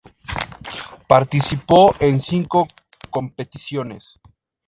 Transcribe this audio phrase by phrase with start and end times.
[1.07, 2.67] Participó en cinco
[3.11, 4.19] competiciones.